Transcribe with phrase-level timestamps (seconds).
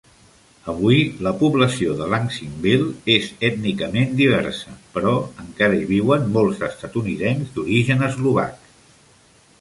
[0.71, 8.05] Avui, la població de Lansingville és ètnicament diversa, però encara hi viuen molts estatunidencs d'origen
[8.09, 8.69] eslovac.